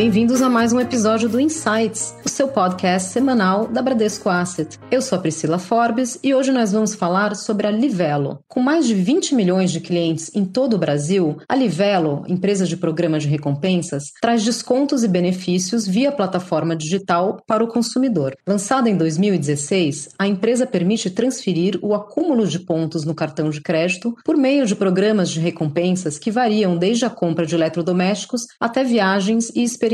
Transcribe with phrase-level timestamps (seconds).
[0.00, 4.78] Bem-vindos a mais um episódio do Insights, o seu podcast semanal da Bradesco Asset.
[4.90, 8.38] Eu sou a Priscila Forbes e hoje nós vamos falar sobre a Livelo.
[8.48, 12.78] Com mais de 20 milhões de clientes em todo o Brasil, a Livelo, empresa de
[12.78, 18.34] programa de recompensas, traz descontos e benefícios via plataforma digital para o consumidor.
[18.46, 24.16] Lançada em 2016, a empresa permite transferir o acúmulo de pontos no cartão de crédito
[24.24, 29.50] por meio de programas de recompensas que variam desde a compra de eletrodomésticos até viagens
[29.54, 29.89] e experiências.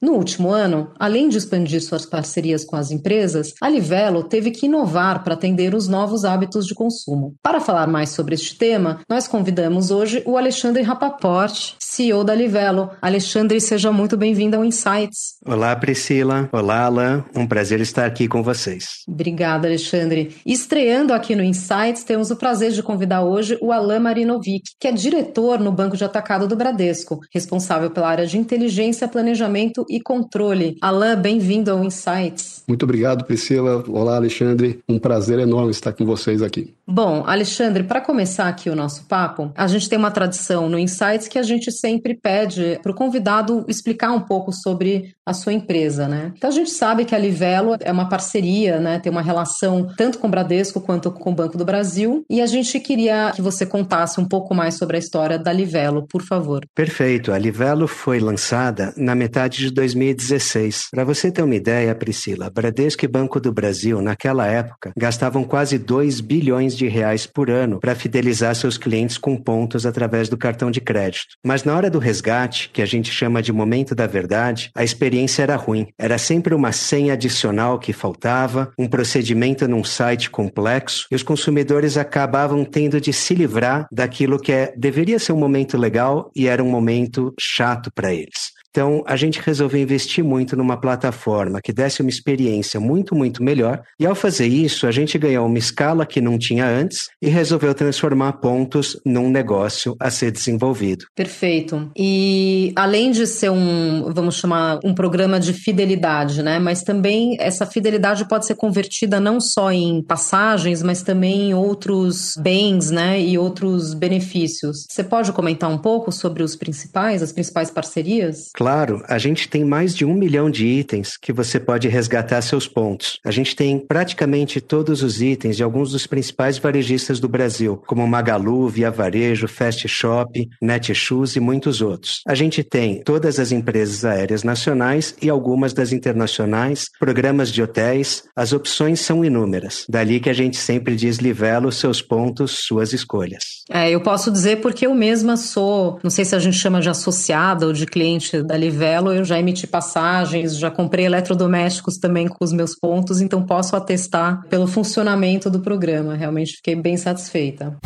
[0.00, 4.66] No último ano, além de expandir suas parcerias com as empresas, a Livelo teve que
[4.66, 7.34] inovar para atender os novos hábitos de consumo.
[7.42, 12.90] Para falar mais sobre este tema, nós convidamos hoje o Alexandre Rapaport, CEO da Livelo.
[13.00, 15.36] Alexandre, seja muito bem-vindo ao Insights.
[15.46, 16.48] Olá, Priscila.
[16.52, 17.24] Olá, Alain.
[17.34, 19.02] Um prazer estar aqui com vocês.
[19.08, 20.36] Obrigada, Alexandre.
[20.44, 24.92] Estreando aqui no Insights, temos o prazer de convidar hoje o Alain Marinovic, que é
[24.92, 30.76] diretor no Banco de Atacado do Bradesco, responsável pela área de inteligência, planejamento e controle.
[30.78, 32.62] Alain, bem-vindo ao Insights.
[32.68, 33.82] Muito obrigado, Priscila.
[33.88, 34.80] Olá, Alexandre.
[34.86, 36.74] Um prazer enorme estar com vocês aqui.
[36.86, 41.28] Bom, Alexandre, para começar aqui o nosso papo, a gente tem uma tradição no Insights
[41.28, 46.06] que a gente sempre pede para o convidado explicar um pouco sobre a sua empresa,
[46.06, 46.32] né?
[46.36, 49.00] Então a gente sabe que a Livelo é uma parceria, né?
[49.00, 52.24] Tem uma relação tanto com o Bradesco quanto com o Banco do Brasil.
[52.30, 56.06] E a gente queria que você contasse um pouco mais sobre a história da Livelo,
[56.06, 56.64] por favor.
[56.74, 57.32] Perfeito.
[57.32, 60.88] A Livelo foi lançada na metade de 2016.
[60.90, 65.78] Para você ter uma ideia, Priscila, Bradesco e Banco do Brasil, naquela época, gastavam quase
[65.78, 70.72] 2 bilhões de reais por ano para fidelizar seus clientes com pontos através do cartão
[70.72, 71.36] de crédito.
[71.44, 75.44] Mas na hora do resgate, que a gente chama de momento da verdade, a experiência
[75.44, 75.86] era ruim.
[75.96, 81.96] Era sempre uma senha adicional que faltava, um procedimento num site complexo, e os consumidores
[81.96, 86.62] acabavam tendo de se livrar daquilo que é, deveria ser um momento legal e era
[86.62, 88.55] um momento chato para eles.
[88.76, 93.80] Então, a gente resolveu investir muito numa plataforma que desse uma experiência muito, muito melhor.
[93.98, 97.74] E ao fazer isso, a gente ganhou uma escala que não tinha antes e resolveu
[97.74, 101.06] transformar pontos num negócio a ser desenvolvido.
[101.14, 101.90] Perfeito.
[101.96, 106.58] E além de ser um, vamos chamar, um programa de fidelidade, né?
[106.58, 112.34] Mas também essa fidelidade pode ser convertida não só em passagens, mas também em outros
[112.38, 113.18] bens, né?
[113.18, 114.84] E outros benefícios.
[114.86, 118.50] Você pode comentar um pouco sobre os principais, as principais parcerias?
[118.52, 122.42] Claro Claro, a gente tem mais de um milhão de itens que você pode resgatar
[122.42, 123.20] seus pontos.
[123.24, 128.04] A gente tem praticamente todos os itens de alguns dos principais varejistas do Brasil, como
[128.08, 132.22] Magalu, Via Varejo, Fast Shop, Netshoes e muitos outros.
[132.26, 138.24] A gente tem todas as empresas aéreas nacionais e algumas das internacionais, programas de hotéis.
[138.34, 139.86] As opções são inúmeras.
[139.88, 143.62] Dali que a gente sempre diz livelo seus pontos, suas escolhas.
[143.70, 146.88] É, eu posso dizer porque eu mesma sou, não sei se a gente chama de
[146.88, 152.44] associada ou de cliente da Livelo, eu já emiti passagens, já comprei eletrodomésticos também com
[152.44, 156.14] os meus pontos, então posso atestar pelo funcionamento do programa.
[156.14, 157.76] Realmente fiquei bem satisfeita.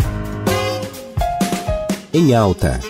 [2.12, 2.80] Em alta.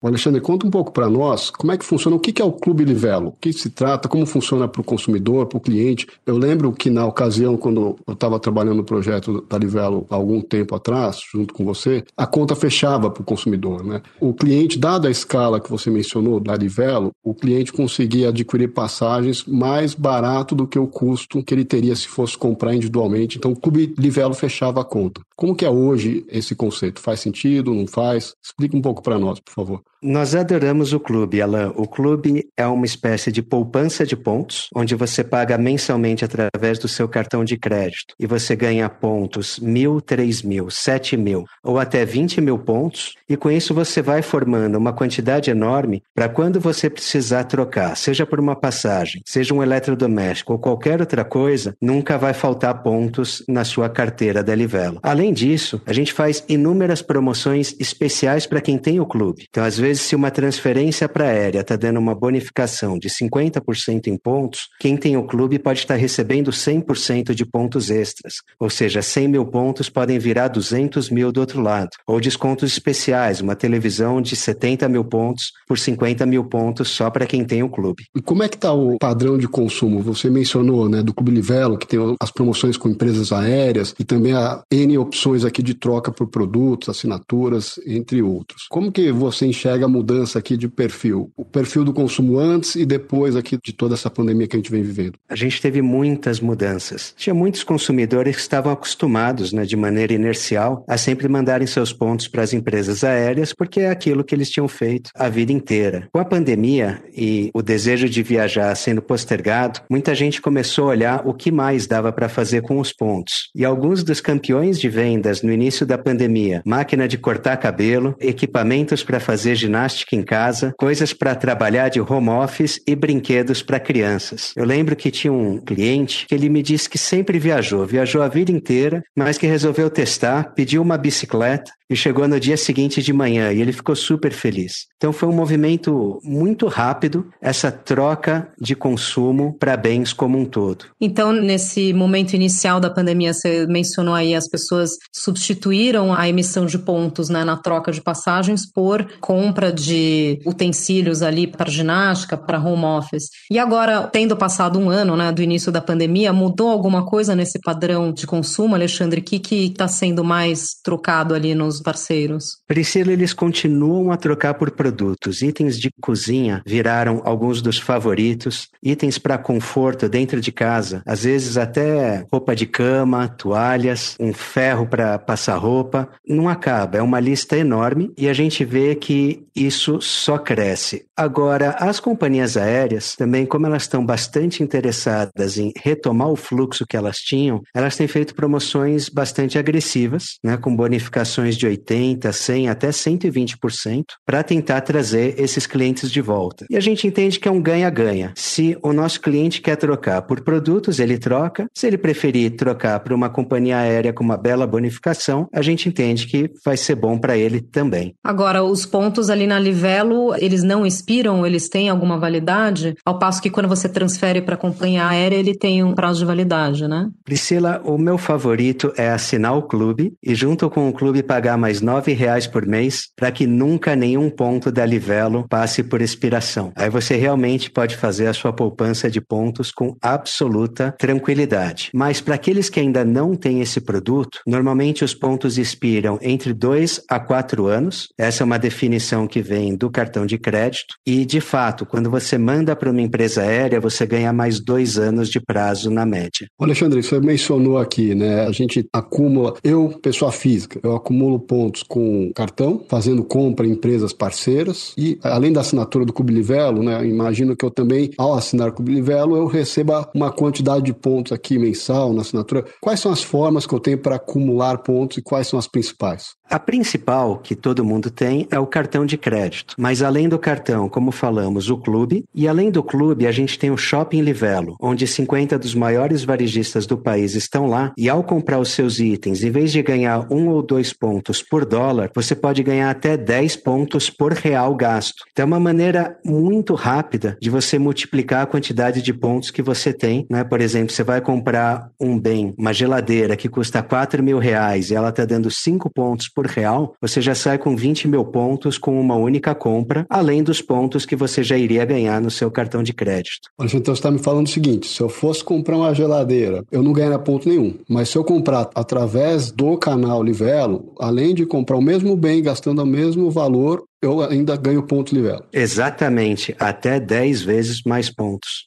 [0.00, 2.84] Alexandre, conta um pouco para nós como é que funciona, o que é o Clube
[2.84, 6.06] Livelo, o que se trata, como funciona para o consumidor, para o cliente.
[6.24, 10.40] Eu lembro que na ocasião, quando eu estava trabalhando no projeto da Livelo há algum
[10.40, 13.84] tempo atrás, junto com você, a conta fechava para o consumidor.
[13.84, 14.00] Né?
[14.20, 19.44] O cliente, dada a escala que você mencionou da Livelo, o cliente conseguia adquirir passagens
[19.46, 23.36] mais barato do que o custo que ele teria se fosse comprar individualmente.
[23.36, 25.20] Então, o Clube Livelo fechava a conta.
[25.38, 27.00] Como que é hoje esse conceito?
[27.00, 28.34] Faz sentido, não faz?
[28.42, 29.84] Explica um pouco para nós, por favor.
[30.00, 31.72] Nós adoramos o clube, Alain.
[31.74, 36.86] O clube é uma espécie de poupança de pontos, onde você paga mensalmente através do
[36.86, 42.04] seu cartão de crédito e você ganha pontos mil, três mil, sete mil ou até
[42.04, 43.14] vinte mil pontos.
[43.28, 48.24] E com isso você vai formando uma quantidade enorme para quando você precisar trocar, seja
[48.24, 53.64] por uma passagem, seja um eletrodoméstico ou qualquer outra coisa, nunca vai faltar pontos na
[53.64, 55.00] sua carteira da Livelo.
[55.02, 59.46] Além disso, a gente faz inúmeras promoções especiais para quem tem o clube.
[59.48, 64.06] Então, às vezes vezes, se uma transferência para aérea está dando uma bonificação de 50%
[64.06, 68.34] em pontos, quem tem o clube pode estar tá recebendo 100% de pontos extras.
[68.60, 71.88] Ou seja, 100 mil pontos podem virar 200 mil do outro lado.
[72.06, 77.26] Ou descontos especiais, uma televisão de 70 mil pontos por 50 mil pontos só para
[77.26, 78.04] quem tem o clube.
[78.14, 80.02] E como é que está o padrão de consumo?
[80.02, 84.34] Você mencionou né, do Clube Livelo, que tem as promoções com empresas aéreas e também
[84.34, 88.66] a N opções aqui de troca por produtos, assinaturas, entre outros.
[88.68, 92.84] Como que você enxerga a mudança aqui de perfil, o perfil do consumo antes e
[92.84, 95.14] depois aqui de toda essa pandemia que a gente vem vivendo?
[95.28, 97.14] A gente teve muitas mudanças.
[97.16, 102.28] Tinha muitos consumidores que estavam acostumados, né, de maneira inercial, a sempre mandarem seus pontos
[102.28, 106.08] para as empresas aéreas, porque é aquilo que eles tinham feito a vida inteira.
[106.12, 111.22] Com a pandemia e o desejo de viajar sendo postergado, muita gente começou a olhar
[111.26, 113.50] o que mais dava para fazer com os pontos.
[113.54, 119.02] E alguns dos campeões de vendas no início da pandemia, máquina de cortar cabelo, equipamentos
[119.02, 124.52] para fazer ginástica em casa, coisas para trabalhar de home office e brinquedos para crianças.
[124.56, 128.28] Eu lembro que tinha um cliente que ele me disse que sempre viajou, viajou a
[128.28, 133.12] vida inteira, mas que resolveu testar, pediu uma bicicleta e chegou no dia seguinte de
[133.12, 134.86] manhã e ele ficou super feliz.
[134.96, 140.86] Então foi um movimento muito rápido essa troca de consumo para bens como um todo.
[141.00, 146.78] Então, nesse momento inicial da pandemia, você mencionou aí as pessoas substituíram a emissão de
[146.78, 152.84] pontos né, na troca de passagens por compra de utensílios ali para ginástica, para home
[152.84, 153.28] office.
[153.50, 157.58] E agora, tendo passado um ano né, do início da pandemia, mudou alguma coisa nesse
[157.60, 159.20] padrão de consumo, Alexandre?
[159.20, 162.58] O que está sendo mais trocado ali nos parceiros?
[162.66, 165.42] Priscila, eles continuam a trocar por produtos.
[165.42, 168.68] Itens de cozinha viraram alguns dos favoritos.
[168.82, 174.86] Itens para conforto dentro de casa, às vezes até roupa de cama, toalhas, um ferro
[174.86, 176.08] para passar roupa.
[176.26, 181.04] Não acaba, é uma lista enorme e a gente vê que isso só cresce.
[181.16, 186.96] Agora, as companhias aéreas, também, como elas estão bastante interessadas em retomar o fluxo que
[186.96, 192.88] elas tinham, elas têm feito promoções bastante agressivas, né, com bonificações de 80, 100, até
[192.88, 196.66] 120%, para tentar trazer esses clientes de volta.
[196.70, 198.32] E a gente entende que é um ganha-ganha.
[198.36, 201.66] Se o nosso cliente quer trocar por produtos, ele troca.
[201.74, 206.26] Se ele preferir trocar por uma companhia aérea com uma bela bonificação, a gente entende
[206.26, 208.14] que vai ser bom para ele também.
[208.24, 212.94] Agora, os pontos ali na Livelo, eles não expiram, eles têm alguma validade?
[213.04, 216.24] Ao passo que quando você transfere para a companhia aérea, ele tem um prazo de
[216.24, 217.08] validade, né?
[217.24, 221.80] Priscila, o meu favorito é assinar o clube e junto com o clube pagar mais
[221.80, 226.72] nove reais por mês para que nunca nenhum ponto da Livelo passe por expiração.
[226.76, 231.90] Aí você realmente pode fazer a sua poupança de pontos com absoluta tranquilidade.
[231.94, 237.02] Mas para aqueles que ainda não têm esse produto, normalmente os pontos expiram entre dois
[237.08, 238.08] a quatro anos.
[238.16, 240.94] Essa é uma definição que vem do cartão de crédito.
[241.06, 245.28] E, de fato, quando você manda para uma empresa aérea, você ganha mais dois anos
[245.28, 246.46] de prazo na média.
[246.60, 248.46] Alexandre, você mencionou aqui, né?
[248.46, 254.12] A gente acumula, eu, pessoa física, eu acumulo pontos com cartão, fazendo compra em empresas
[254.12, 259.36] parceiras e além da assinatura do Cubilivelo, né, imagino que eu também, ao assinar Cubilivelo,
[259.36, 262.64] eu receba uma quantidade de pontos aqui mensal na assinatura.
[262.80, 266.36] Quais são as formas que eu tenho para acumular pontos e quais são as principais?
[266.50, 269.74] A principal que todo mundo tem é o cartão de crédito.
[269.76, 272.24] Mas além do cartão, como falamos, o clube.
[272.34, 276.86] E além do clube, a gente tem o Shopping Livelo, onde 50 dos maiores varejistas
[276.86, 277.92] do país estão lá.
[277.98, 281.64] E ao comprar os seus itens, em vez de ganhar um ou dois pontos por
[281.64, 285.24] dólar, você pode ganhar até 10 pontos por real gasto.
[285.32, 289.92] Então é uma maneira muito rápida de você multiplicar a quantidade de pontos que você
[289.92, 290.26] tem.
[290.30, 290.44] Né?
[290.44, 294.94] Por exemplo, você vai comprar um bem, uma geladeira que custa 4 mil reais e
[294.94, 299.00] ela está dando 5 pontos por real, você já sai com 20 mil pontos com
[299.00, 302.92] uma única compra, além dos pontos que você já iria ganhar no seu cartão de
[302.92, 303.48] crédito.
[303.60, 306.92] Então você está me falando o seguinte: se eu fosse comprar uma geladeira, eu não
[306.92, 307.74] ganharia ponto nenhum.
[307.88, 312.82] Mas se eu comprar através do canal Livelo, além de comprar o mesmo bem gastando
[312.82, 315.44] o mesmo valor, eu ainda ganho ponto Livelo.
[315.52, 318.66] Exatamente, até 10 vezes mais pontos.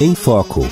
[0.00, 0.66] Em Foco.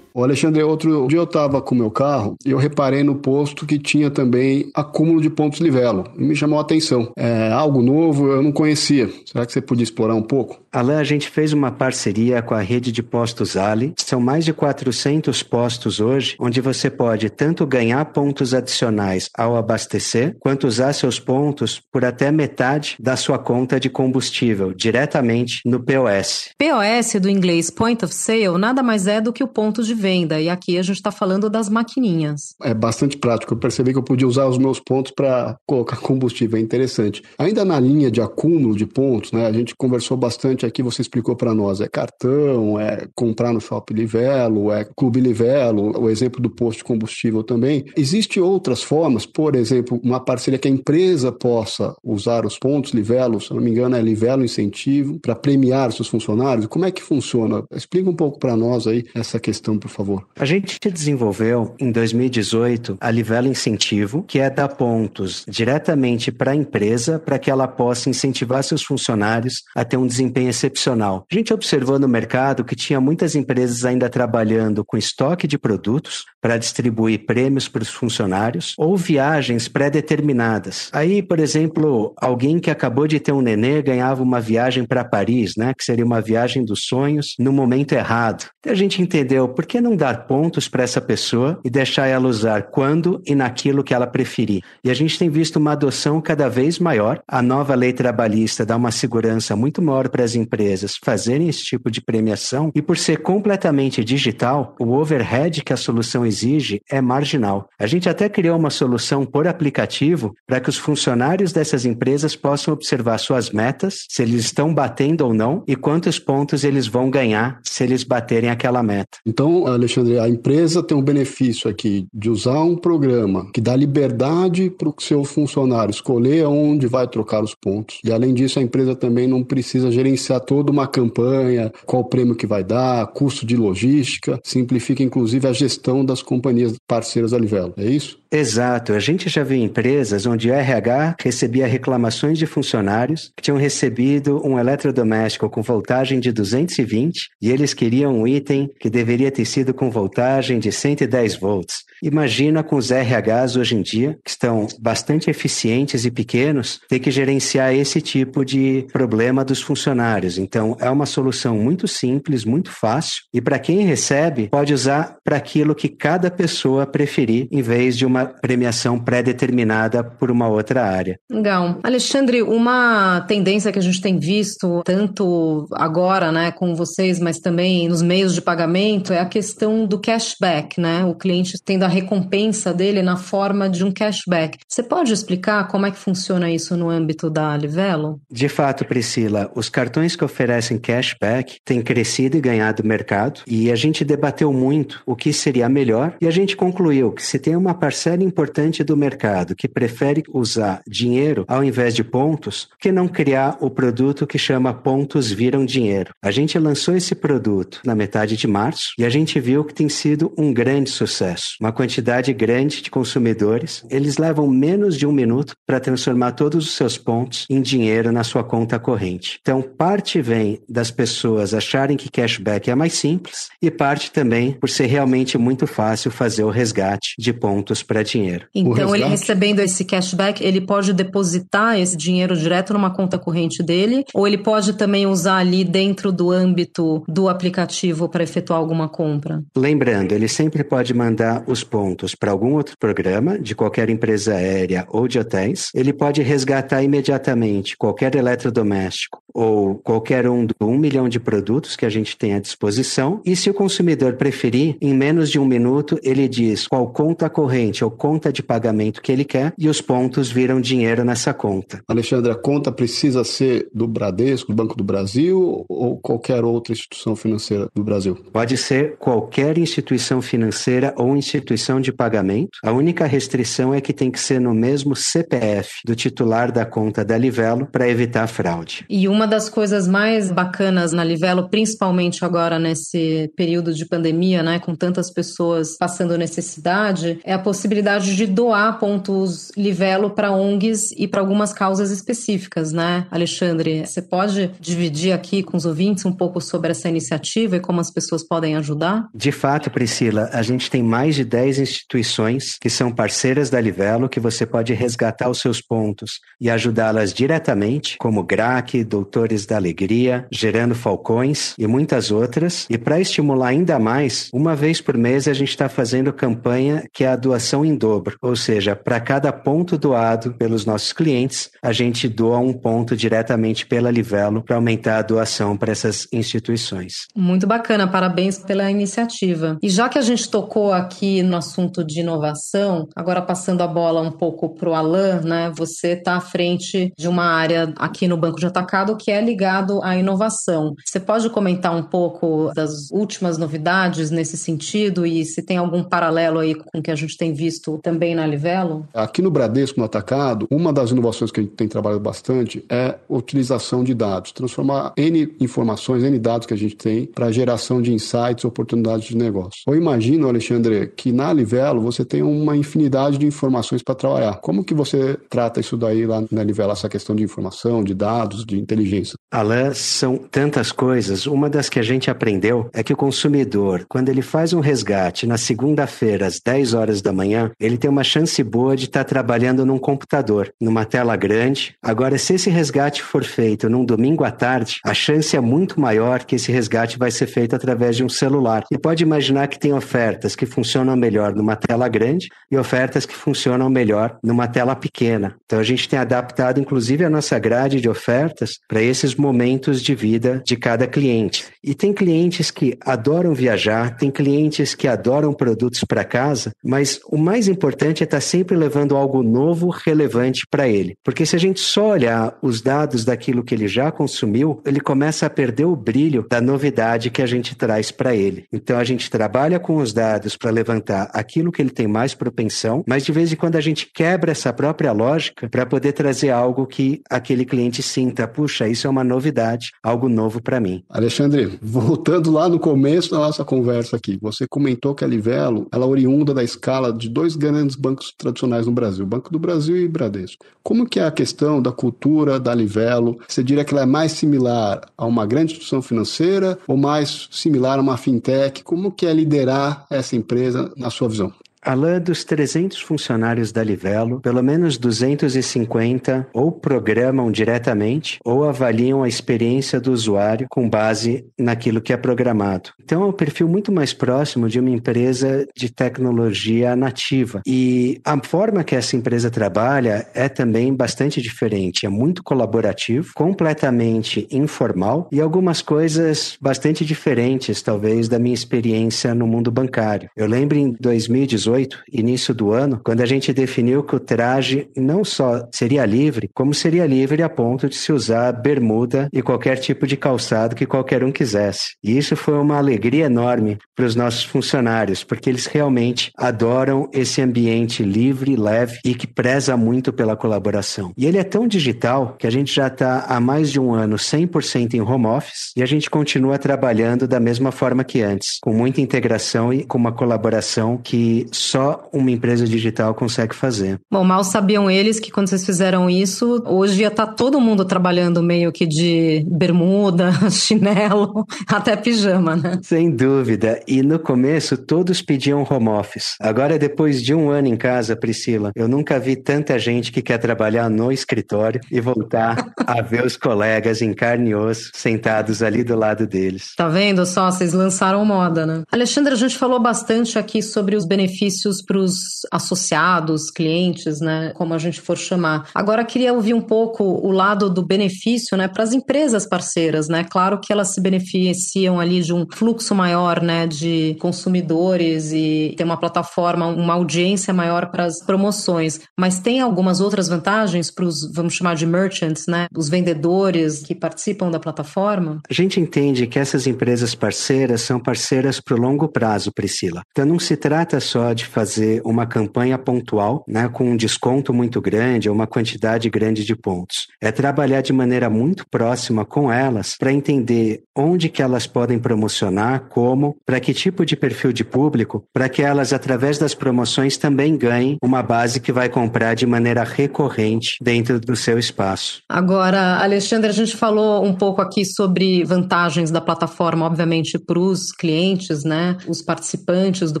[0.16, 3.66] O Alexandre, outro dia eu estava com o meu carro e eu reparei no posto
[3.66, 6.04] que tinha também acúmulo de pontos livelo.
[6.16, 7.10] E me chamou a atenção.
[7.16, 9.10] É algo novo, eu não conhecia.
[9.26, 10.60] Será que você podia explorar um pouco?
[10.74, 13.94] Alain, a gente fez uma parceria com a rede de postos Ali.
[13.96, 20.34] São mais de 400 postos hoje, onde você pode tanto ganhar pontos adicionais ao abastecer,
[20.40, 26.50] quanto usar seus pontos por até metade da sua conta de combustível, diretamente no POS.
[26.58, 30.40] POS, do inglês Point of Sale, nada mais é do que o ponto de venda.
[30.40, 32.56] E aqui a gente está falando das maquininhas.
[32.60, 33.54] É bastante prático.
[33.54, 36.58] Eu percebi que eu podia usar os meus pontos para colocar combustível.
[36.58, 37.22] É interessante.
[37.38, 41.02] Ainda na linha de acúmulo de pontos, né, a gente conversou bastante basicamente aqui você
[41.02, 46.40] explicou para nós, é cartão, é comprar no Shopping Livelo, é Clube Livelo, o exemplo
[46.40, 47.84] do posto de combustível também.
[47.96, 53.40] Existem outras formas, por exemplo, uma parceria que a empresa possa usar os pontos Livelo,
[53.40, 56.66] se não me engano é Livelo Incentivo, para premiar seus funcionários.
[56.66, 57.62] Como é que funciona?
[57.74, 60.26] Explica um pouco para nós aí essa questão, por favor.
[60.36, 66.56] A gente desenvolveu em 2018 a Livelo Incentivo, que é dar pontos diretamente para a
[66.56, 71.26] empresa para que ela possa incentivar seus funcionários a ter um desempenho excepcional.
[71.30, 76.24] A gente observou no mercado que tinha muitas empresas ainda trabalhando com estoque de produtos
[76.44, 80.90] para distribuir prêmios para os funcionários ou viagens pré-determinadas.
[80.92, 85.54] Aí, por exemplo, alguém que acabou de ter um nenê ganhava uma viagem para Paris,
[85.56, 88.44] né, que seria uma viagem dos sonhos no momento errado.
[88.60, 92.28] Então a gente entendeu por que não dar pontos para essa pessoa e deixar ela
[92.28, 94.62] usar quando e naquilo que ela preferir.
[94.84, 97.22] E a gente tem visto uma adoção cada vez maior.
[97.26, 101.90] A nova lei trabalhista dá uma segurança muito maior para as empresas fazerem esse tipo
[101.90, 107.68] de premiação e por ser completamente digital, o overhead que a solução exige é marginal.
[107.78, 112.74] A gente até criou uma solução por aplicativo para que os funcionários dessas empresas possam
[112.74, 117.60] observar suas metas, se eles estão batendo ou não e quantos pontos eles vão ganhar
[117.62, 119.18] se eles baterem aquela meta.
[119.24, 124.70] Então, Alexandre, a empresa tem um benefício aqui de usar um programa que dá liberdade
[124.70, 127.98] para o seu funcionário escolher onde vai trocar os pontos.
[128.04, 132.46] E além disso, a empresa também não precisa gerenciar toda uma campanha, qual prêmio que
[132.46, 137.74] vai dar, custo de logística, simplifica inclusive a gestão das companhias parceiras da Livelo.
[137.76, 138.18] É isso?
[138.34, 138.94] Exato.
[138.94, 144.44] A gente já viu empresas onde o RH recebia reclamações de funcionários que tinham recebido
[144.44, 149.72] um eletrodoméstico com voltagem de 220 e eles queriam um item que deveria ter sido
[149.72, 151.84] com voltagem de 110 volts.
[152.02, 157.12] Imagina com os RHs hoje em dia, que estão bastante eficientes e pequenos, ter que
[157.12, 160.38] gerenciar esse tipo de problema dos funcionários.
[160.38, 165.36] Então, é uma solução muito simples, muito fácil, e para quem recebe, pode usar para
[165.36, 171.18] aquilo que cada pessoa preferir, em vez de uma premiação pré-determinada por uma outra área.
[171.30, 171.78] Legal.
[171.82, 177.88] Alexandre, uma tendência que a gente tem visto, tanto agora, né, com vocês, mas também
[177.88, 181.04] nos meios de pagamento, é a questão do cashback, né?
[181.04, 184.58] O cliente tendo a recompensa dele na forma de um cashback.
[184.68, 188.20] Você pode explicar como é que funciona isso no âmbito da Livelo?
[188.30, 193.76] De fato, Priscila, os cartões que oferecem cashback têm crescido e ganhado mercado, e a
[193.76, 197.74] gente debateu muito o que seria melhor, e a gente concluiu que se tem uma
[197.74, 203.56] parcela importante do mercado que prefere usar dinheiro ao invés de pontos, que não criar
[203.60, 206.12] o produto que chama Pontos Viram Dinheiro.
[206.22, 209.88] A gente lançou esse produto na metade de março e a gente viu que tem
[209.88, 211.56] sido um grande sucesso.
[211.60, 216.74] Uma quantidade grande de consumidores, eles levam menos de um minuto para transformar todos os
[216.74, 219.38] seus pontos em dinheiro na sua conta corrente.
[219.40, 224.68] Então, parte vem das pessoas acharem que cashback é mais simples e parte também por
[224.68, 228.46] ser realmente muito fácil fazer o resgate de pontos para dinheiro.
[228.54, 234.04] Então, ele recebendo esse cashback, ele pode depositar esse dinheiro direto numa conta corrente dele,
[234.14, 239.42] ou ele pode também usar ali dentro do âmbito do aplicativo para efetuar alguma compra?
[239.56, 244.86] Lembrando, ele sempre pode mandar os pontos para algum outro programa, de qualquer empresa aérea
[244.88, 245.68] ou de hotéis.
[245.74, 251.84] Ele pode resgatar imediatamente qualquer eletrodoméstico ou qualquer um do um milhão de produtos que
[251.84, 253.20] a gente tem à disposição.
[253.24, 257.83] E se o consumidor preferir, em menos de um minuto, ele diz qual conta corrente
[257.84, 261.82] ou conta de pagamento que ele quer e os pontos viram dinheiro nessa conta.
[261.88, 267.14] Alexandre, a conta precisa ser do Bradesco, do Banco do Brasil ou qualquer outra instituição
[267.14, 268.16] financeira do Brasil?
[268.32, 272.58] Pode ser qualquer instituição financeira ou instituição de pagamento.
[272.62, 277.04] A única restrição é que tem que ser no mesmo CPF do titular da conta
[277.04, 278.84] da Livelo para evitar fraude.
[278.88, 284.58] E uma das coisas mais bacanas na Livelo, principalmente agora nesse período de pandemia, né,
[284.58, 287.38] com tantas pessoas passando necessidade, é a
[287.74, 293.84] possibilidade de doar pontos Livelo para ONGs e para algumas causas específicas, né, Alexandre?
[293.84, 297.90] Você pode dividir aqui com os ouvintes um pouco sobre essa iniciativa e como as
[297.90, 299.08] pessoas podem ajudar?
[299.12, 304.08] De fato, Priscila, a gente tem mais de 10 instituições que são parceiras da Livelo
[304.08, 310.26] que você pode resgatar os seus pontos e ajudá-las diretamente, como GRAC, Doutores da Alegria,
[310.30, 312.66] Gerando Falcões e muitas outras.
[312.70, 317.02] E para estimular ainda mais, uma vez por mês a gente está fazendo campanha que
[317.04, 321.72] é a doação em dobro, ou seja, para cada ponto doado pelos nossos clientes, a
[321.72, 327.06] gente doa um ponto diretamente pela Livelo para aumentar a doação para essas instituições.
[327.14, 329.58] Muito bacana, parabéns pela iniciativa.
[329.62, 334.00] E já que a gente tocou aqui no assunto de inovação, agora passando a bola
[334.00, 335.52] um pouco para o Alan, né?
[335.56, 339.82] Você está à frente de uma área aqui no Banco de Atacado que é ligado
[339.82, 340.74] à inovação.
[340.84, 346.38] Você pode comentar um pouco das últimas novidades nesse sentido e se tem algum paralelo
[346.38, 348.86] aí com o que a gente tem visto também na Livelo?
[348.92, 352.86] Aqui no Bradesco, no Atacado, uma das inovações que a gente tem trabalhado bastante é
[352.86, 357.80] a utilização de dados, transformar N informações, N dados que a gente tem para geração
[357.80, 359.62] de insights, oportunidades de negócio.
[359.66, 364.40] Eu imagino, Alexandre, que na Livelo você tem uma infinidade de informações para trabalhar.
[364.40, 368.44] Como que você trata isso daí lá na Livelo, essa questão de informação, de dados,
[368.44, 369.14] de inteligência?
[369.30, 371.26] Alain, são tantas coisas.
[371.26, 375.26] Uma das que a gente aprendeu é que o consumidor, quando ele faz um resgate
[375.26, 379.08] na segunda-feira às 10 horas da manhã, ele tem uma chance boa de estar tá
[379.08, 381.74] trabalhando num computador, numa tela grande.
[381.82, 386.24] Agora, se esse resgate for feito num domingo à tarde, a chance é muito maior
[386.24, 388.64] que esse resgate vai ser feito através de um celular.
[388.70, 393.14] E pode imaginar que tem ofertas que funcionam melhor numa tela grande e ofertas que
[393.14, 395.36] funcionam melhor numa tela pequena.
[395.44, 399.94] Então a gente tem adaptado inclusive a nossa grade de ofertas para esses momentos de
[399.94, 401.46] vida de cada cliente.
[401.62, 407.16] E tem clientes que adoram viajar, tem clientes que adoram produtos para casa, mas o
[407.16, 410.96] mais importante é estar tá sempre levando algo novo, relevante para ele.
[411.02, 415.26] Porque se a gente só olhar os dados daquilo que ele já consumiu, ele começa
[415.26, 418.44] a perder o brilho da novidade que a gente traz para ele.
[418.52, 422.84] Então a gente trabalha com os dados para levantar aquilo que ele tem mais propensão,
[422.86, 426.66] mas de vez em quando a gente quebra essa própria lógica para poder trazer algo
[426.66, 430.84] que aquele cliente sinta, puxa, isso é uma novidade, algo novo para mim.
[430.88, 435.84] Alexandre, voltando lá no começo da nossa conversa aqui, você comentou que a Livelo, ela
[435.84, 439.88] é oriunda da escala de dois grandes bancos tradicionais no Brasil, Banco do Brasil e
[439.88, 440.44] Bradesco.
[440.62, 443.18] Como que é a questão da cultura da Livelo?
[443.26, 447.78] Você diria que ela é mais similar a uma grande instituição financeira ou mais similar
[447.78, 448.62] a uma fintech?
[448.62, 451.32] Como que é liderar essa empresa na sua visão?
[451.64, 459.08] Alain, dos 300 funcionários da Livelo, pelo menos 250 ou programam diretamente ou avaliam a
[459.08, 462.70] experiência do usuário com base naquilo que é programado.
[462.82, 467.40] Então é um perfil muito mais próximo de uma empresa de tecnologia nativa.
[467.46, 471.86] E a forma que essa empresa trabalha é também bastante diferente.
[471.86, 479.26] É muito colaborativo, completamente informal e algumas coisas bastante diferentes, talvez, da minha experiência no
[479.26, 480.08] mundo bancário.
[480.16, 484.68] Eu lembro em 2018, 2018, início do ano, quando a gente definiu que o traje
[484.76, 489.56] não só seria livre, como seria livre a ponto de se usar bermuda e qualquer
[489.56, 491.76] tipo de calçado que qualquer um quisesse.
[491.82, 497.22] E isso foi uma alegria enorme para os nossos funcionários, porque eles realmente adoram esse
[497.22, 500.92] ambiente livre, leve e que preza muito pela colaboração.
[500.96, 503.96] E ele é tão digital que a gente já está há mais de um ano
[503.96, 508.52] 100% em home office e a gente continua trabalhando da mesma forma que antes, com
[508.52, 513.78] muita integração e com uma colaboração que só uma empresa digital consegue fazer.
[513.90, 517.64] Bom, mal sabiam eles que quando vocês fizeram isso, hoje ia estar tá todo mundo
[517.64, 522.58] trabalhando meio que de bermuda, chinelo, até pijama, né?
[522.62, 523.60] Sem dúvida.
[523.66, 526.16] E no começo todos pediam home office.
[526.20, 530.18] Agora, depois de um ano em casa, Priscila, eu nunca vi tanta gente que quer
[530.18, 535.62] trabalhar no escritório e voltar a ver os colegas em carne e osso sentados ali
[535.62, 536.54] do lado deles.
[536.56, 537.30] Tá vendo só?
[537.30, 538.62] Vocês lançaram moda, né?
[538.72, 541.94] Alexandre, a gente falou bastante aqui sobre os benefícios benefícios para os
[542.30, 545.48] associados, clientes, né, como a gente for chamar.
[545.54, 550.04] Agora queria ouvir um pouco o lado do benefício, né, para as empresas parceiras, né?
[550.04, 555.64] Claro que elas se beneficiam ali de um fluxo maior, né, de consumidores e ter
[555.64, 558.80] uma plataforma, uma audiência maior para as promoções.
[558.98, 563.74] Mas tem algumas outras vantagens para os, vamos chamar de merchants, né, os vendedores que
[563.74, 565.20] participam da plataforma?
[565.28, 569.82] A gente entende que essas empresas parceiras são parceiras para o longo prazo, Priscila.
[569.90, 574.60] Então não se trata só de fazer uma campanha pontual, né, com um desconto muito
[574.60, 576.88] grande uma quantidade grande de pontos.
[577.00, 582.68] É trabalhar de maneira muito próxima com elas para entender onde que elas podem promocionar,
[582.68, 587.36] como, para que tipo de perfil de público, para que elas através das promoções também
[587.36, 592.02] ganhem uma base que vai comprar de maneira recorrente dentro do seu espaço.
[592.08, 597.70] Agora, Alexandre, a gente falou um pouco aqui sobre vantagens da plataforma, obviamente, para os
[597.72, 600.00] clientes, né, os participantes do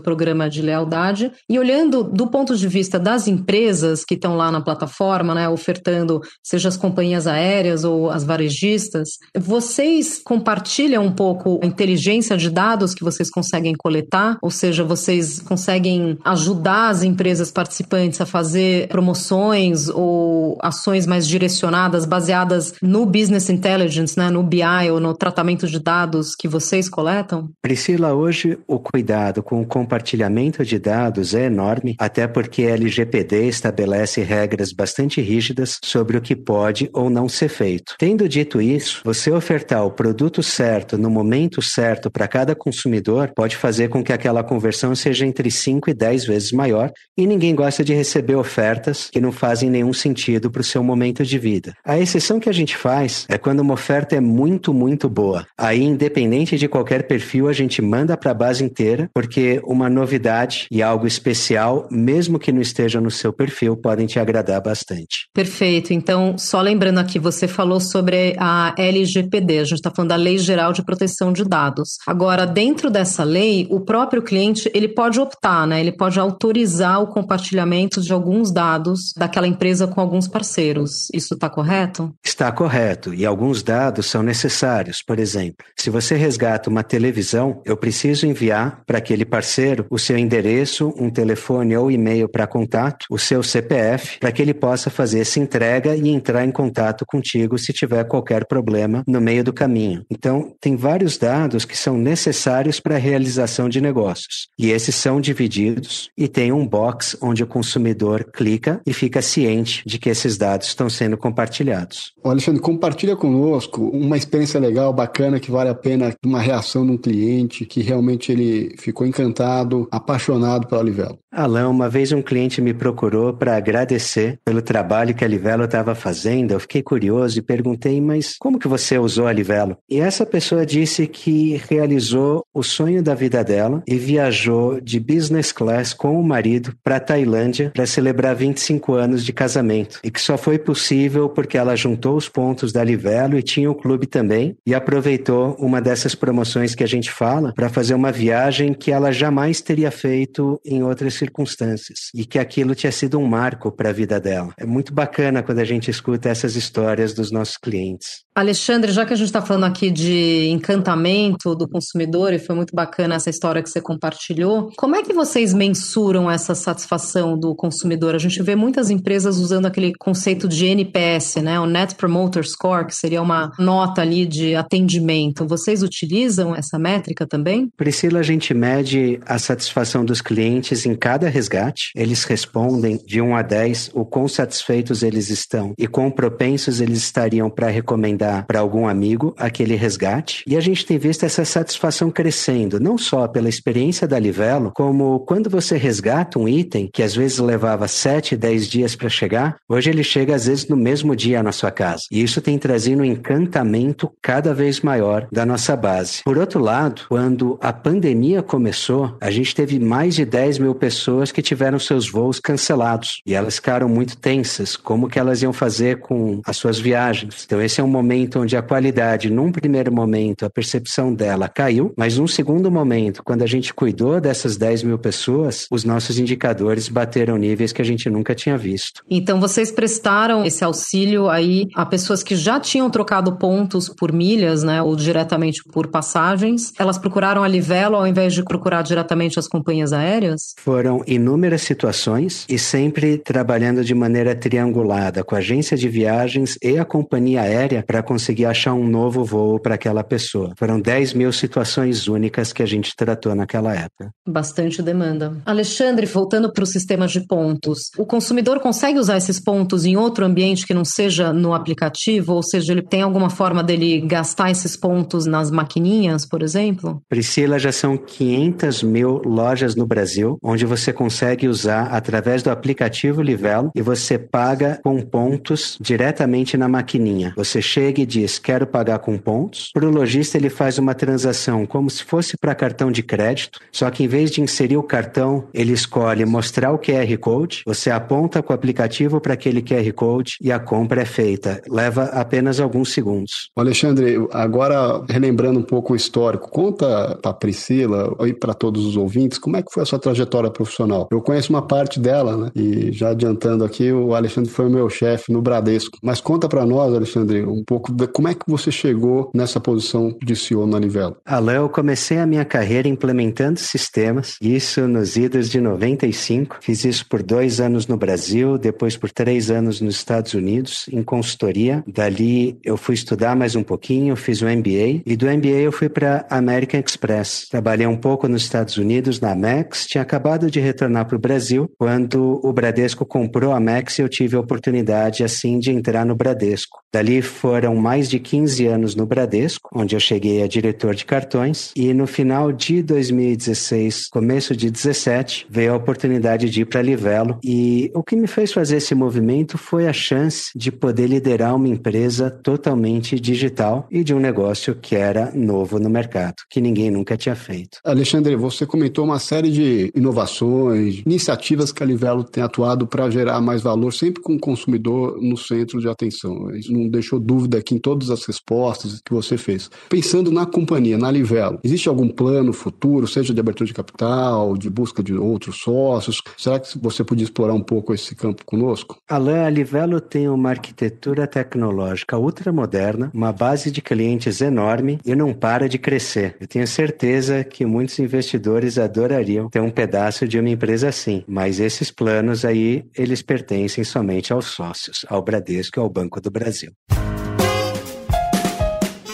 [0.00, 1.03] programa de lealdade
[1.48, 6.20] e olhando do ponto de vista das empresas que estão lá na plataforma, né, ofertando,
[6.42, 12.94] seja as companhias aéreas ou as varejistas, vocês compartilham um pouco a inteligência de dados
[12.94, 14.38] que vocês conseguem coletar?
[14.42, 22.04] Ou seja, vocês conseguem ajudar as empresas participantes a fazer promoções ou ações mais direcionadas,
[22.04, 27.50] baseadas no business intelligence, né, no BI ou no tratamento de dados que vocês coletam?
[27.60, 32.70] Priscila, hoje o cuidado com o compartilhamento de dados dados é enorme, até porque a
[32.70, 37.96] LGPD estabelece regras bastante rígidas sobre o que pode ou não ser feito.
[37.98, 43.56] Tendo dito isso, você ofertar o produto certo no momento certo para cada consumidor pode
[43.56, 47.82] fazer com que aquela conversão seja entre 5 e 10 vezes maior e ninguém gosta
[47.82, 51.74] de receber ofertas que não fazem nenhum sentido para o seu momento de vida.
[51.84, 55.44] A exceção que a gente faz é quando uma oferta é muito, muito boa.
[55.58, 60.68] Aí, independente de qualquer perfil, a gente manda para a base inteira, porque uma novidade
[60.70, 65.28] e algo especial, mesmo que não esteja no seu perfil, podem te agradar bastante.
[65.34, 65.92] Perfeito.
[65.92, 70.38] Então, só lembrando aqui, você falou sobre a LGPD, a gente está falando da Lei
[70.38, 71.98] Geral de Proteção de Dados.
[72.06, 75.80] Agora, dentro dessa lei, o próprio cliente ele pode optar, né?
[75.80, 81.08] Ele pode autorizar o compartilhamento de alguns dados daquela empresa com alguns parceiros.
[81.12, 82.12] Isso está correto?
[82.24, 83.14] Está correto.
[83.14, 85.02] E alguns dados são necessários.
[85.02, 90.18] Por exemplo, se você resgata uma televisão, eu preciso enviar para aquele parceiro o seu
[90.18, 95.20] endereço, um telefone ou e-mail para contato, o seu CPF, para que ele possa fazer
[95.20, 100.04] essa entrega e entrar em contato contigo se tiver qualquer problema no meio do caminho.
[100.10, 104.48] Então, tem vários dados que são necessários para a realização de negócios.
[104.58, 109.82] E esses são divididos e tem um box onde o consumidor clica e fica ciente
[109.86, 112.12] de que esses dados estão sendo compartilhados.
[112.24, 116.98] Alexandre, compartilha conosco uma experiência legal, bacana, que vale a pena, uma reação de um
[116.98, 121.18] cliente que realmente ele ficou encantado, apaixonado pela Livelo.
[121.34, 125.94] Alain, uma vez um cliente me procurou para agradecer pelo trabalho que a Livelo estava
[125.94, 126.52] fazendo.
[126.52, 129.76] Eu fiquei curioso e perguntei, mas como que você usou a Livelo?
[129.90, 135.50] E essa pessoa disse que realizou o sonho da vida dela e viajou de business
[135.50, 140.38] class com o marido para Tailândia para celebrar 25 anos de casamento e que só
[140.38, 144.72] foi possível porque ela juntou os pontos da Livelo e tinha o clube também e
[144.72, 149.60] aproveitou uma dessas promoções que a gente fala para fazer uma viagem que ela jamais
[149.60, 154.20] teria feito em outras circunstâncias e que aquilo tinha sido um marco para a vida
[154.20, 154.52] dela.
[154.58, 158.24] É muito bacana quando a gente escuta essas histórias dos nossos clientes.
[158.34, 162.74] Alexandre, já que a gente está falando aqui de encantamento do consumidor e foi muito
[162.74, 168.12] bacana essa história que você compartilhou, como é que vocês mensuram essa satisfação do consumidor?
[168.12, 171.60] A gente vê muitas empresas usando aquele conceito de NPS, né?
[171.60, 175.46] O Net Promoter Score, que seria uma nota ali de atendimento.
[175.46, 177.68] Vocês utilizam essa métrica também?
[177.76, 181.90] Priscila, a gente mede a satisfação dos clientes em cada resgate.
[181.94, 186.98] Eles respondem de 1 a 10 o quão satisfeitos eles estão e quão propensos eles
[186.98, 190.42] estariam para recomendar para algum amigo aquele resgate.
[190.46, 195.20] E a gente tem visto essa satisfação crescendo, não só pela experiência da Livelo, como
[195.20, 199.90] quando você resgata um item que às vezes levava 7, 10 dias para chegar, hoje
[199.90, 202.02] ele chega às vezes no mesmo dia na sua casa.
[202.10, 206.22] E isso tem trazido um encantamento cada vez maior da nossa base.
[206.24, 211.03] Por outro lado, quando a pandemia começou, a gente teve mais de 10 mil pessoas
[211.32, 216.00] que tiveram seus voos cancelados e elas ficaram muito tensas, como que elas iam fazer
[216.00, 217.44] com as suas viagens.
[217.44, 221.48] Então esse é um momento momento onde a qualidade, num primeiro momento, a percepção dela
[221.48, 226.18] caiu, mas num segundo momento, quando a gente cuidou dessas 10 mil pessoas, os nossos
[226.18, 229.02] indicadores bateram níveis que a gente nunca tinha visto.
[229.10, 234.62] Então, vocês prestaram esse auxílio aí a pessoas que já tinham trocado pontos por milhas,
[234.62, 236.72] né, ou diretamente por passagens.
[236.78, 240.54] Elas procuraram a Livelo ao invés de procurar diretamente as companhias aéreas?
[240.58, 246.78] Foram inúmeras situações e sempre trabalhando de maneira triangulada com a agência de viagens e
[246.78, 250.52] a companhia aérea para conseguir achar um novo voo para aquela pessoa.
[250.58, 254.10] Foram 10 mil situações únicas que a gente tratou naquela época.
[254.26, 255.36] Bastante demanda.
[255.44, 260.24] Alexandre, voltando para o sistema de pontos, o consumidor consegue usar esses pontos em outro
[260.24, 262.34] ambiente que não seja no aplicativo?
[262.34, 267.00] Ou seja, ele tem alguma forma dele gastar esses pontos nas maquininhas, por exemplo?
[267.08, 273.22] Priscila, já são 500 mil lojas no Brasil onde você consegue usar através do aplicativo
[273.22, 277.32] Livelo e você paga com pontos diretamente na maquininha.
[277.36, 279.70] Você chega chega e diz quero pagar com pontos.
[279.72, 283.90] Para o lojista, ele faz uma transação como se fosse para cartão de crédito, só
[283.90, 288.42] que em vez de inserir o cartão, ele escolhe mostrar o QR Code, você aponta
[288.42, 291.60] com o aplicativo para aquele QR Code e a compra é feita.
[291.68, 293.50] Leva apenas alguns segundos.
[293.56, 299.38] Alexandre, agora relembrando um pouco o histórico, conta para Priscila e para todos os ouvintes
[299.38, 300.63] como é que foi a sua trajetória profissional.
[301.10, 302.50] Eu conheço uma parte dela, né?
[302.54, 305.98] E já adiantando aqui, o Alexandre foi o meu chefe no Bradesco.
[306.02, 310.16] Mas conta para nós, Alexandre, um pouco pouco como é que você chegou nessa posição
[310.22, 311.16] de CEO na Livelo.
[311.24, 316.58] Alain, eu comecei a minha carreira implementando sistemas, isso nos idos de 95.
[316.60, 321.02] Fiz isso por dois anos no Brasil, depois por três anos nos Estados Unidos, em
[321.02, 321.82] consultoria.
[321.86, 325.72] Dali eu fui estudar mais um pouquinho, fiz o um MBA, e do MBA eu
[325.72, 327.48] fui para American Express.
[327.50, 331.70] Trabalhei um pouco nos Estados Unidos, na Amex, tinha acabado de retornar para o Brasil
[331.78, 336.14] quando o Bradesco comprou a Max e eu tive a oportunidade, assim, de entrar no
[336.14, 336.78] Bradesco.
[336.92, 341.72] Dali foram mais de 15 anos no Bradesco, onde eu cheguei a diretor de cartões,
[341.74, 347.38] e no final de 2016, começo de 17, veio a oportunidade de ir para Livelo.
[347.42, 351.68] E o que me fez fazer esse movimento foi a chance de poder liderar uma
[351.68, 357.16] empresa totalmente digital e de um negócio que era novo no mercado, que ninguém nunca
[357.16, 357.78] tinha feito.
[357.84, 360.43] Alexandre, você comentou uma série de inovações,
[360.74, 365.36] iniciativas que a Livelo tem atuado para gerar mais valor, sempre com o consumidor no
[365.36, 366.50] centro de atenção.
[366.54, 369.70] Isso não deixou dúvida aqui em todas as respostas que você fez.
[369.88, 374.70] Pensando na companhia, na Livelo, existe algum plano futuro, seja de abertura de capital, de
[374.70, 376.22] busca de outros sócios?
[376.36, 378.96] Será que você podia explorar um pouco esse campo conosco?
[379.08, 385.32] Alain, a Livelo tem uma arquitetura tecnológica ultramoderna, uma base de clientes enorme e não
[385.32, 386.36] para de crescer.
[386.40, 391.60] Eu tenho certeza que muitos investidores adorariam ter um pedaço de uma empresa assim, mas
[391.60, 396.72] esses planos aí, eles pertencem somente aos sócios, ao Bradesco e ao Banco do Brasil.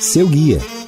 [0.00, 0.79] Seu guia.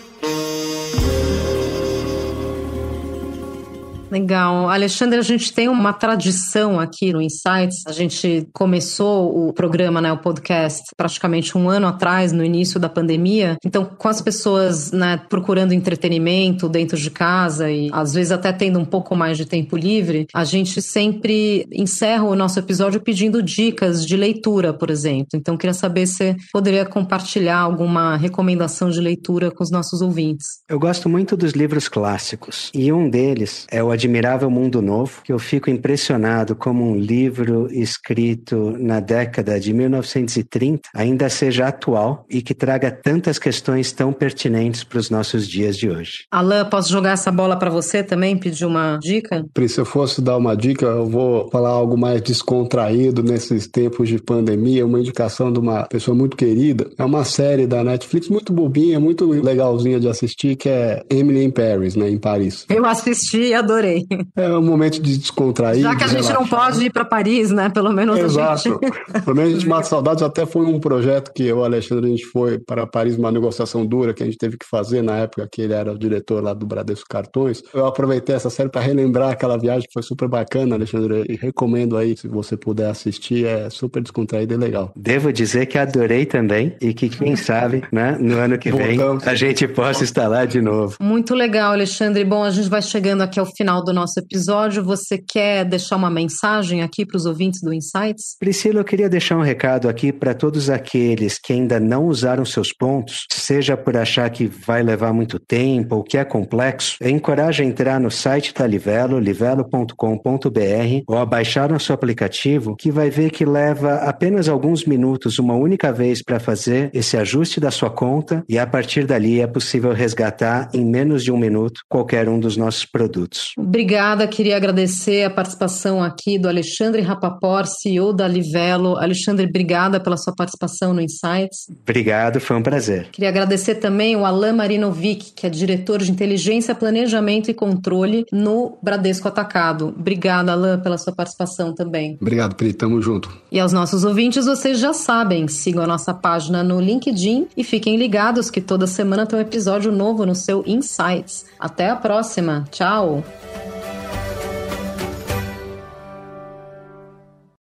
[4.13, 4.69] Legal.
[4.69, 7.83] Alexandre, a gente tem uma tradição aqui no Insights.
[7.87, 12.91] A gente começou o programa, né, o podcast, praticamente um ano atrás, no início da
[12.91, 13.57] pandemia.
[13.65, 18.79] Então, com as pessoas né, procurando entretenimento dentro de casa e às vezes até tendo
[18.79, 24.05] um pouco mais de tempo livre, a gente sempre encerra o nosso episódio pedindo dicas
[24.05, 25.29] de leitura, por exemplo.
[25.37, 30.49] Então, queria saber se poderia compartilhar alguma recomendação de leitura com os nossos ouvintes.
[30.69, 35.33] Eu gosto muito dos livros clássicos e um deles é o Admirável Mundo Novo, que
[35.33, 42.43] eu fico impressionado como um livro escrito na década de 1930 ainda seja atual e
[42.43, 46.25] que traga tantas questões tão pertinentes para os nossos dias de hoje.
[46.33, 49.45] Alain, posso jogar essa bola para você também, pedir uma dica?
[49.55, 54.09] Pri, se eu fosse dar uma dica, eu vou falar algo mais descontraído nesses tempos
[54.09, 56.91] de pandemia, uma indicação de uma pessoa muito querida.
[56.99, 61.53] É uma série da Netflix muito bobinha, muito legalzinha de assistir, que é Emily in
[61.53, 62.67] Paris, né, em Paris.
[62.69, 64.07] Eu assisti e adorei adorei.
[64.37, 65.83] É um momento de descontrair.
[65.83, 66.41] Já que a gente relaxar.
[66.41, 67.69] não pode ir para Paris, né?
[67.69, 68.51] Pelo menos Exato.
[68.51, 69.25] a gente.
[69.25, 70.23] Pelo menos a gente mata saudades.
[70.23, 73.87] Até foi um projeto que eu o Alexandre, a gente foi para Paris, uma negociação
[73.87, 76.53] dura que a gente teve que fazer na época que ele era o diretor lá
[76.53, 77.63] do Bradesco Cartões.
[77.73, 81.97] Eu aproveitei essa série para relembrar aquela viagem que foi super bacana, Alexandre, e recomendo
[81.97, 84.93] aí, se você puder assistir, é super descontraído e legal.
[84.97, 89.27] Devo dizer que adorei também e que quem sabe, né, no ano que vem Voltamos.
[89.27, 90.97] a gente possa estar lá de novo.
[91.01, 92.25] Muito legal, Alexandre.
[92.25, 94.85] Bom, a gente vai chegando aqui ao final do nosso episódio.
[94.85, 98.37] Você quer deixar uma mensagem aqui para os ouvintes do Insights?
[98.39, 102.73] Priscila, eu queria deixar um recado aqui para todos aqueles que ainda não usaram seus
[102.73, 107.63] pontos, seja por achar que vai levar muito tempo ou que é complexo, eu encorajo
[107.63, 113.31] a entrar no site da Livelo, livelo.com.br ou a baixar nosso aplicativo, que vai ver
[113.31, 118.45] que leva apenas alguns minutos, uma única vez, para fazer esse ajuste da sua conta
[118.49, 122.57] e a partir dali é possível resgatar em menos de um minuto qualquer um dos
[122.57, 123.53] nossos produtos.
[123.63, 128.99] Obrigada, queria agradecer a participação aqui do Alexandre Rapaport, CEO da Livelo.
[128.99, 131.69] Alexandre, obrigada pela sua participação no Insights.
[131.83, 133.09] Obrigado, foi um prazer.
[133.13, 138.77] Queria agradecer também o Alain Marinovic, que é diretor de inteligência, planejamento e controle no
[138.83, 139.95] Bradesco Atacado.
[139.97, 142.19] Obrigada, Alain, pela sua participação também.
[142.21, 142.73] Obrigado, Pri.
[142.73, 143.31] Tamo junto.
[143.51, 147.97] E aos nossos ouvintes, vocês já sabem, sigam a nossa página no LinkedIn e fiquem
[147.97, 151.45] ligados que toda semana tem um episódio novo no seu Insights.
[151.61, 152.65] Até a próxima.
[152.71, 153.23] Tchau!
[153.55, 154.02] Thank you.